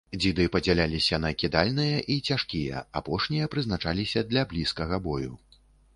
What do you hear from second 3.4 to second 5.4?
прызначаліся для блізкага бою.